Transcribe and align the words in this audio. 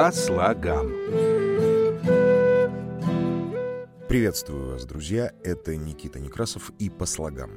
По 0.00 0.12
слогам. 0.12 0.92
Приветствую 4.08 4.70
вас, 4.70 4.84
друзья. 4.84 5.32
Это 5.42 5.74
Никита 5.74 6.20
Некрасов 6.20 6.70
и 6.78 6.88
по 6.88 7.04
слогам. 7.04 7.50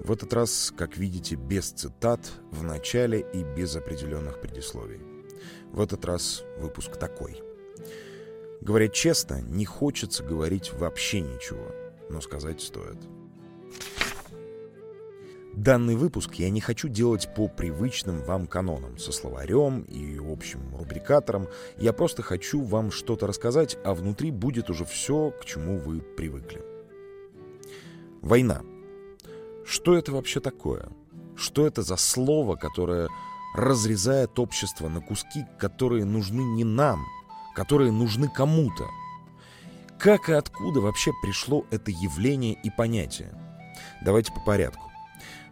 В 0.00 0.10
этот 0.10 0.34
раз, 0.34 0.74
как 0.76 0.96
видите, 0.96 1.36
без 1.36 1.70
цитат 1.70 2.18
в 2.50 2.64
начале 2.64 3.24
и 3.32 3.44
без 3.44 3.76
определенных 3.76 4.40
предисловий. 4.40 5.00
В 5.70 5.80
этот 5.80 6.04
раз 6.04 6.42
выпуск 6.58 6.96
такой. 6.96 7.40
Говоря 8.60 8.88
честно, 8.88 9.40
не 9.40 9.66
хочется 9.66 10.24
говорить 10.24 10.72
вообще 10.72 11.20
ничего, 11.20 11.70
но 12.10 12.20
сказать 12.20 12.60
стоит. 12.60 12.98
Данный 15.56 15.96
выпуск 15.96 16.34
я 16.34 16.50
не 16.50 16.60
хочу 16.60 16.86
делать 16.88 17.32
по 17.34 17.48
привычным 17.48 18.22
вам 18.24 18.46
канонам, 18.46 18.98
со 18.98 19.10
словарем 19.10 19.84
и 19.84 20.18
общим 20.18 20.60
рубрикатором. 20.76 21.48
Я 21.78 21.94
просто 21.94 22.22
хочу 22.22 22.60
вам 22.62 22.90
что-то 22.90 23.26
рассказать, 23.26 23.78
а 23.82 23.94
внутри 23.94 24.30
будет 24.30 24.68
уже 24.68 24.84
все, 24.84 25.30
к 25.30 25.46
чему 25.46 25.78
вы 25.78 26.02
привыкли. 26.02 26.62
Война. 28.20 28.60
Что 29.64 29.96
это 29.96 30.12
вообще 30.12 30.40
такое? 30.40 30.90
Что 31.36 31.66
это 31.66 31.80
за 31.80 31.96
слово, 31.96 32.56
которое 32.56 33.08
разрезает 33.54 34.38
общество 34.38 34.90
на 34.90 35.00
куски, 35.00 35.46
которые 35.58 36.04
нужны 36.04 36.42
не 36.42 36.64
нам, 36.64 37.02
которые 37.54 37.92
нужны 37.92 38.28
кому-то? 38.28 38.88
Как 39.98 40.28
и 40.28 40.34
откуда 40.34 40.80
вообще 40.80 41.12
пришло 41.22 41.64
это 41.70 41.90
явление 41.90 42.58
и 42.62 42.68
понятие? 42.68 43.32
Давайте 44.04 44.32
по 44.32 44.40
порядку. 44.40 44.82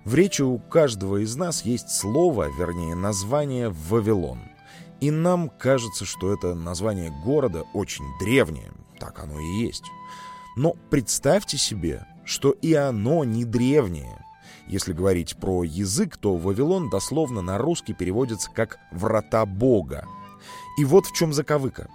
В 0.05 0.15
речи 0.15 0.43
у 0.43 0.59
каждого 0.59 1.23
из 1.23 1.35
нас 1.35 1.65
есть 1.65 1.89
слово, 1.89 2.51
вернее 2.59 2.95
название 2.95 3.71
«Вавилон». 3.71 4.39
И 5.01 5.11
нам 5.11 5.49
кажется, 5.49 6.05
что 6.05 6.33
это 6.33 6.55
название 6.55 7.11
города 7.25 7.65
очень 7.73 8.05
древнее. 8.21 8.71
Так 8.99 9.19
оно 9.21 9.41
и 9.41 9.63
есть. 9.63 9.85
Но 10.57 10.75
представьте 10.91 11.57
себе, 11.57 12.07
что 12.25 12.51
и 12.51 12.75
оно 12.75 13.25
не 13.25 13.45
древнее. 13.45 14.25
Если 14.67 14.93
говорить 14.93 15.37
про 15.37 15.65
язык, 15.65 16.19
то 16.19 16.37
Вавилон 16.37 16.91
дословно 16.91 17.41
на 17.41 17.57
русский 17.57 17.95
переводится 17.95 18.51
как 18.51 18.79
«врата 18.93 19.47
Бога». 19.47 20.07
И 20.79 20.85
вот 20.85 21.07
в 21.07 21.15
чем 21.15 21.33
заковыка. 21.33 21.89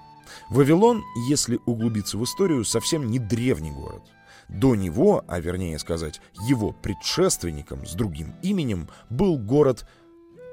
Вавилон, 0.50 1.04
если 1.28 1.60
углубиться 1.68 2.18
в 2.18 2.24
историю, 2.24 2.66
совсем 2.66 3.10
не 3.10 3.20
древний 3.20 3.72
город– 3.72 4.02
до 4.50 4.76
него, 4.76 5.24
а 5.28 5.40
вернее 5.40 5.80
сказать, 5.80 6.22
его 6.48 6.72
предшественником 6.72 7.86
с 7.86 7.94
другим 7.94 8.36
именем, 8.42 8.90
был 9.10 9.38
город 9.38 9.86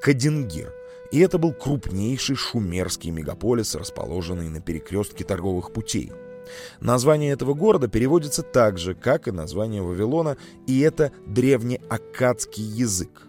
Кадингир. 0.03 0.73
И 1.13 1.21
это 1.21 1.39
был 1.39 1.53
крупнейший 1.53 2.37
шумерский 2.37 3.11
мегаполис, 3.11 3.75
расположенный 3.75 4.49
на 4.49 4.61
перекрестке 4.61 5.25
торговых 5.25 5.73
путей. 5.73 6.13
Название 6.81 7.33
этого 7.33 7.55
города 7.55 7.89
переводится 7.89 8.43
так 8.43 8.79
же, 8.79 8.95
как 8.95 9.29
и 9.29 9.33
название 9.33 9.83
Вавилона, 9.83 10.37
и 10.67 10.81
это 10.81 11.13
древнеаккадский 11.27 12.63
язык. 12.63 13.27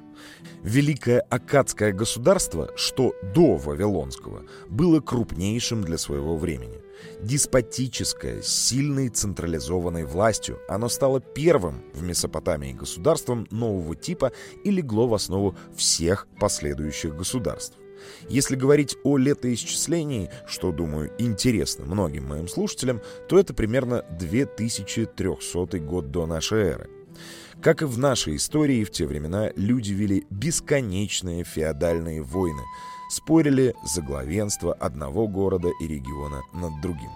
Великое 0.64 1.20
Аккадское 1.22 1.94
государство, 1.94 2.72
что 2.76 3.14
до 3.34 3.56
Вавилонского, 3.56 4.44
было 4.70 5.00
крупнейшим 5.00 5.84
для 5.84 5.98
своего 5.98 6.38
времени. 6.38 6.82
Деспотическое, 7.22 8.42
с 8.42 8.48
сильной 8.48 9.10
централизованной 9.10 10.04
властью, 10.04 10.60
оно 10.68 10.90
стало 10.90 11.20
первым 11.20 11.84
в 11.94 12.04
Месопотамии 12.04 12.74
государством 12.74 13.48
нового 13.52 13.96
типа 13.96 14.32
и 14.64 14.72
легло 14.72 15.08
в 15.08 15.14
основу 15.14 15.56
всех 15.76 16.28
последующих 16.40 17.16
государств. 17.16 17.78
Если 18.30 18.56
говорить 18.56 18.96
о 19.04 19.18
летоисчислении, 19.18 20.30
что, 20.48 20.72
думаю, 20.72 21.12
интересно 21.18 21.86
многим 21.86 22.28
моим 22.28 22.48
слушателям, 22.48 23.02
то 23.28 23.40
это 23.40 23.54
примерно 23.54 24.04
2300 24.20 25.80
год 25.80 26.12
до 26.12 26.26
нашей 26.26 26.60
эры. 26.60 26.97
Как 27.62 27.82
и 27.82 27.86
в 27.86 27.98
нашей 27.98 28.36
истории, 28.36 28.84
в 28.84 28.92
те 28.92 29.06
времена 29.06 29.50
люди 29.56 29.92
вели 29.92 30.26
бесконечные 30.30 31.44
феодальные 31.44 32.22
войны, 32.22 32.62
спорили 33.10 33.74
за 33.84 34.02
главенство 34.02 34.74
одного 34.74 35.28
города 35.28 35.70
и 35.82 35.88
региона 35.88 36.42
над 36.54 36.82
другим. 36.82 37.10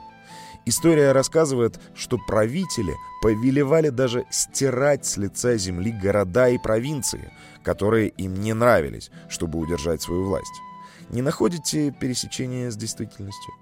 История 0.66 1.12
рассказывает, 1.12 1.80
что 1.96 2.20
правители 2.20 2.94
повелевали 3.22 3.90
даже 3.90 4.26
стирать 4.30 5.06
с 5.06 5.18
лица 5.18 5.58
земли 5.58 5.92
города 5.92 6.50
и 6.50 6.60
провинции, 6.60 7.32
которые 7.64 8.10
им 8.10 8.36
не 8.36 8.54
нравились, 8.54 9.10
чтобы 9.28 9.58
удержать 9.58 10.02
свою 10.02 10.26
власть. 10.26 10.62
Не 11.10 11.22
находите 11.22 11.92
пересечения 11.92 12.70
с 12.70 12.76
действительностью? 12.76 13.54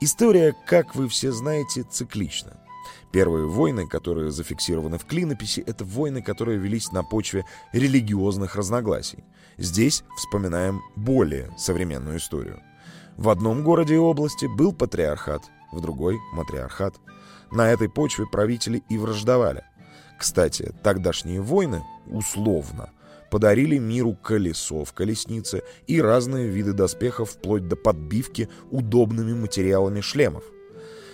История, 0.00 0.54
как 0.66 0.94
вы 0.94 1.08
все 1.08 1.32
знаете, 1.32 1.82
циклична. 1.82 2.56
Первые 3.10 3.46
войны, 3.46 3.86
которые 3.86 4.30
зафиксированы 4.30 4.98
в 4.98 5.04
клинописи, 5.04 5.60
это 5.60 5.84
войны, 5.84 6.22
которые 6.22 6.58
велись 6.58 6.92
на 6.92 7.02
почве 7.02 7.44
религиозных 7.72 8.56
разногласий. 8.56 9.24
Здесь 9.58 10.04
вспоминаем 10.16 10.82
более 10.96 11.50
современную 11.58 12.18
историю. 12.18 12.60
В 13.16 13.28
одном 13.28 13.62
городе 13.62 13.94
и 13.94 13.98
области 13.98 14.46
был 14.46 14.72
патриархат, 14.72 15.42
в 15.72 15.80
другой— 15.80 16.18
матриархат. 16.32 16.94
На 17.50 17.70
этой 17.70 17.88
почве 17.88 18.26
правители 18.26 18.82
и 18.88 18.96
враждовали. 18.96 19.64
Кстати, 20.18 20.72
тогдашние 20.82 21.40
войны, 21.40 21.82
условно, 22.06 22.90
подарили 23.30 23.78
миру 23.78 24.14
колесо 24.14 24.84
в 24.84 24.92
колеснице 24.92 25.62
и 25.86 26.00
разные 26.00 26.48
виды 26.48 26.72
доспехов 26.72 27.30
вплоть 27.30 27.66
до 27.66 27.76
подбивки 27.76 28.48
удобными 28.70 29.34
материалами 29.34 30.00
шлемов. 30.00 30.44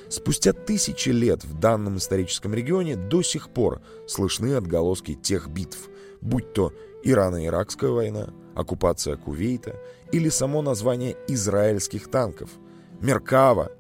Спустя 0.09 0.53
тысячи 0.53 1.11
лет 1.11 1.45
в 1.45 1.59
данном 1.59 1.99
историческом 1.99 2.55
регионе 2.55 2.97
до 2.97 3.23
сих 3.23 3.51
пор 3.51 3.83
слышны 4.07 4.55
отголоски 4.55 5.15
тех 5.15 5.49
битв, 5.49 5.91
будь 6.21 6.53
то 6.55 6.73
Ирано-Иракская 7.05 7.91
война, 7.91 8.33
оккупация 8.55 9.17
Кувейта 9.17 9.77
или 10.11 10.29
само 10.31 10.63
название 10.63 11.17
израильских 11.29 12.11
танков– 12.11 12.51
Меркава, 13.01 13.71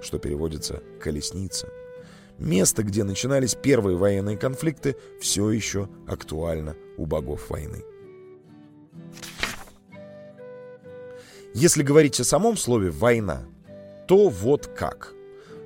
что 0.00 0.18
переводится 0.18 0.82
«колесница». 1.00 1.68
Место, 2.38 2.84
где 2.84 3.02
начинались 3.02 3.56
первые 3.56 3.96
военные 3.96 4.36
конфликты, 4.36 4.94
все 5.20 5.50
еще 5.50 5.88
актуально 6.06 6.76
у 6.96 7.04
богов 7.04 7.50
войны. 7.50 7.82
Если 11.54 11.82
говорить 11.82 12.20
о 12.20 12.24
самом 12.24 12.56
слове 12.56 12.90
«война», 12.90 13.44
то 14.06 14.28
вот 14.28 14.68
как– 14.68 15.14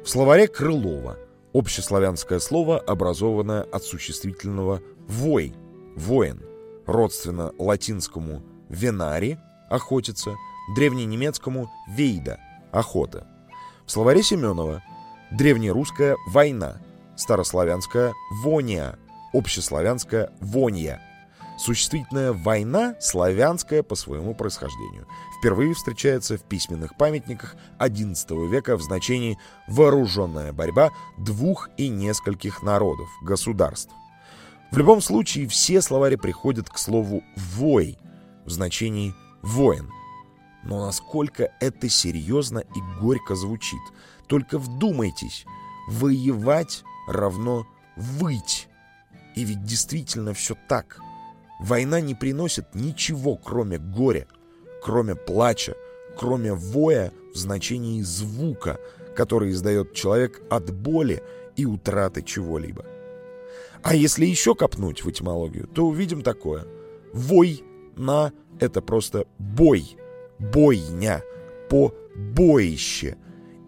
в 0.04 0.08
словаре 0.08 0.48
Крылова 0.48 1.16
общеславянское 1.52 2.40
слово, 2.40 2.78
образованное 2.78 3.62
от 3.62 3.84
существительного 3.84 4.80
«вой»— 5.06 5.54
«воин», 5.96 6.42
родственно 6.86 7.52
латинскому 7.58 8.42
«венари»— 8.68 9.38
«охотиться», 9.70 10.34
древненемецкому 10.74 11.70
«вейда»— 11.88 12.40
«охота». 12.72 13.28
В 13.86 13.92
словаре 13.92 14.22
Семенова 14.22 14.82
древнерусская 15.30 16.16
«война», 16.26 16.80
старославянская 17.16 18.12
«вония», 18.42 18.98
общеславянская 19.32 20.32
«вонья», 20.40 21.00
Существительное 21.62 22.32
«война» 22.32 22.96
славянское 22.98 23.84
по 23.84 23.94
своему 23.94 24.34
происхождению. 24.34 25.06
Впервые 25.38 25.74
встречается 25.74 26.36
в 26.36 26.42
письменных 26.42 26.96
памятниках 26.96 27.54
XI 27.78 28.48
века 28.48 28.76
в 28.76 28.82
значении 28.82 29.38
«вооруженная 29.68 30.52
борьба 30.52 30.90
двух 31.18 31.70
и 31.76 31.88
нескольких 31.88 32.64
народов, 32.64 33.08
государств». 33.22 33.92
В 34.72 34.76
любом 34.76 35.00
случае 35.00 35.46
все 35.46 35.80
словари 35.82 36.16
приходят 36.16 36.68
к 36.68 36.76
слову 36.78 37.22
«вой» 37.36 37.96
в 38.44 38.50
значении 38.50 39.14
«воин». 39.42 39.88
Но 40.64 40.84
насколько 40.84 41.52
это 41.60 41.88
серьезно 41.88 42.58
и 42.58 42.80
горько 43.00 43.36
звучит. 43.36 43.82
Только 44.26 44.58
вдумайтесь, 44.58 45.44
воевать 45.86 46.82
равно 47.06 47.68
выть. 47.94 48.68
И 49.36 49.44
ведь 49.44 49.62
действительно 49.62 50.34
все 50.34 50.56
так– 50.68 50.98
Война 51.62 52.00
не 52.00 52.16
приносит 52.16 52.74
ничего, 52.74 53.36
кроме 53.36 53.78
горя, 53.78 54.26
кроме 54.82 55.14
плача, 55.14 55.76
кроме 56.18 56.52
воя 56.52 57.12
в 57.32 57.36
значении 57.36 58.02
звука, 58.02 58.80
который 59.14 59.52
издает 59.52 59.94
человек 59.94 60.42
от 60.50 60.74
боли 60.74 61.22
и 61.56 61.64
утраты 61.64 62.22
чего-либо. 62.22 62.84
А 63.82 63.94
если 63.94 64.26
еще 64.26 64.56
копнуть 64.56 65.04
в 65.04 65.10
этимологию, 65.10 65.68
то 65.68 65.86
увидим 65.86 66.22
такое. 66.22 66.66
Вой 67.12 67.62
на— 67.96 68.32
это 68.60 68.82
просто 68.82 69.26
бой, 69.38 69.96
бойня, 70.40 71.22
по 71.68 71.94
боище. 72.16 73.16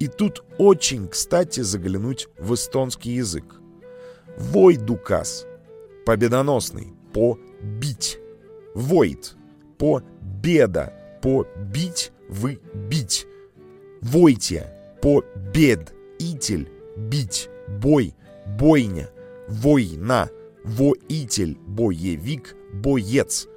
И 0.01 0.09
тут 0.09 0.43
очень 0.59 1.07
кстати 1.07 1.61
заглянуть 1.61 2.29
в 2.39 2.55
эстонский 2.55 3.13
язык. 3.13 3.61
Вой 4.37 4.77
дукас, 4.77 5.47
победоносный, 6.05 6.93
по 7.13 7.39
бить. 7.65 8.19
Void. 8.75 9.35
По 9.79 10.03
беда. 10.43 10.93
По 11.23 11.47
бить, 11.73 12.13
вы 12.29 12.61
бить. 12.75 13.27
Войте, 14.03 14.71
победитель, 15.01 16.71
бить, 16.95 17.49
бой, 17.81 18.15
бойня, 18.59 19.09
война, 19.49 20.29
воитель, 20.65 21.57
боевик, 21.67 22.55
боец. 22.75 23.49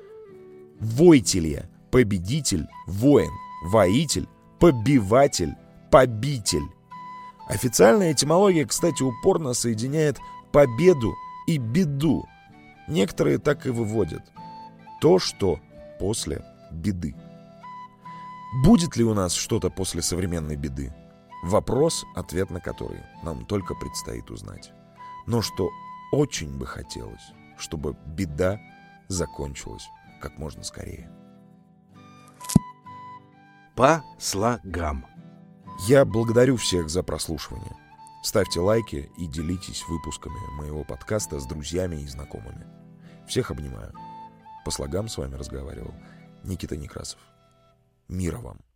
Войтелье, 0.79 1.69
победитель, 1.91 2.67
воин, 2.85 3.31
воитель, 3.65 4.29
побиватель, 4.59 5.53
побитель. 5.91 6.67
Официальная 7.49 8.13
этимология, 8.13 8.65
кстати, 8.65 9.03
упорно 9.03 9.53
соединяет 9.53 10.17
победу 10.53 11.13
и 11.47 11.57
беду. 11.57 12.25
Некоторые 12.87 13.37
так 13.37 13.65
и 13.65 13.69
выводят. 13.69 14.23
То, 15.01 15.19
что 15.19 15.59
после 15.99 16.43
беды. 16.71 17.15
Будет 18.63 18.95
ли 18.95 19.03
у 19.03 19.13
нас 19.13 19.33
что-то 19.33 19.69
после 19.69 20.01
современной 20.01 20.55
беды? 20.55 20.93
Вопрос, 21.43 22.05
ответ 22.15 22.49
на 22.49 22.59
который 22.59 23.01
нам 23.23 23.45
только 23.45 23.75
предстоит 23.75 24.31
узнать. 24.31 24.71
Но 25.27 25.41
что 25.41 25.69
очень 26.11 26.57
бы 26.57 26.65
хотелось, 26.65 27.33
чтобы 27.57 27.95
беда 28.05 28.59
закончилась 29.07 29.87
как 30.21 30.37
можно 30.37 30.63
скорее. 30.63 31.11
По 33.75 34.03
слогам. 34.17 35.05
Я 35.87 36.05
благодарю 36.05 36.57
всех 36.57 36.89
за 36.89 37.03
прослушивание. 37.03 37.75
Ставьте 38.23 38.59
лайки 38.59 39.09
и 39.17 39.27
делитесь 39.27 39.83
выпусками 39.87 40.39
моего 40.55 40.83
подкаста 40.83 41.39
с 41.39 41.45
друзьями 41.45 41.97
и 41.97 42.07
знакомыми. 42.07 42.65
Всех 43.27 43.51
обнимаю. 43.51 43.93
По 44.65 44.71
слогам 44.71 45.07
с 45.07 45.17
вами 45.17 45.35
разговаривал 45.35 45.93
Никита 46.43 46.75
Некрасов. 46.75 47.19
Мира 48.07 48.37
вам! 48.37 48.66